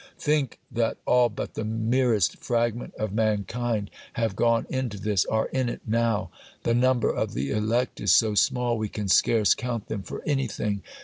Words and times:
think 0.17 0.57
that 0.71 0.97
all 1.05 1.29
but 1.29 1.53
the 1.53 1.63
merest 1.63 2.35
fragment 2.43 2.91
of 2.95 3.11
mankind 3.13 3.91
have 4.13 4.35
gone 4.35 4.65
into 4.67 4.97
this, 4.97 5.27
are 5.27 5.45
in 5.49 5.69
it 5.69 5.81
now! 5.85 6.31
The 6.63 6.73
number 6.73 7.11
of 7.11 7.35
the 7.35 7.51
elect 7.51 7.99
is 8.01 8.09
so 8.11 8.33
small 8.33 8.79
we 8.79 8.89
can 8.89 9.07
scarce 9.09 9.53
count 9.53 9.89
them 9.89 10.01
for 10.01 10.23
anything! 10.25 10.81